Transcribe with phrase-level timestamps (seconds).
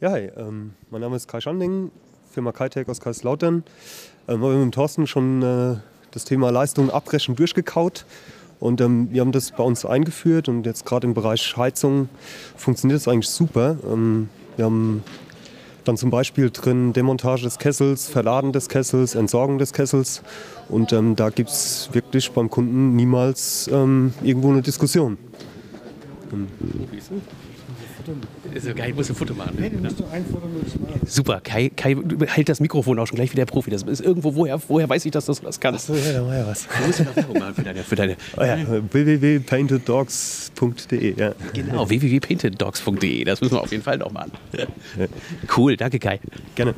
[0.00, 1.90] Ja, hi, ähm, mein Name ist Kai Schanding,
[2.30, 3.64] Firma KaiTech aus Kaiserslautern.
[4.28, 5.74] Ähm, wir haben mit Thorsten schon äh,
[6.12, 8.06] das Thema Leistung abbrechen durchgekaut
[8.60, 12.08] und ähm, wir haben das bei uns eingeführt und jetzt gerade im Bereich Heizung
[12.56, 13.76] funktioniert das eigentlich super.
[13.92, 15.02] Ähm, wir haben
[15.82, 20.22] dann zum Beispiel drin Demontage des Kessels, Verladen des Kessels, Entsorgung des Kessels
[20.68, 25.18] und ähm, da gibt es wirklich beim Kunden niemals ähm, irgendwo eine Diskussion.
[28.54, 29.56] Also Kai muss ein Foto machen.
[29.58, 31.00] Nee, du musst doch ein Foto machen.
[31.06, 33.70] Super, Kai, Kai hält das Mikrofon auch schon gleich wie der Profi.
[33.70, 35.86] Das ist irgendwo, woher, woher weiß ich, dass du das kannst?
[35.86, 36.66] So, ja, da war ja was.
[36.66, 38.58] Du musst ja noch Werbung machen für deine, für deine Oh ja,
[38.92, 41.34] www.painteddogs.de, ja.
[41.52, 43.24] genau, www.painteddogs.de.
[43.24, 44.32] Das müssen wir auf jeden Fall noch machen.
[45.56, 46.20] Cool, danke Kai.
[46.54, 46.74] Gerne.